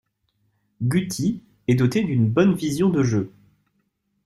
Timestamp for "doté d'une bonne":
1.75-2.55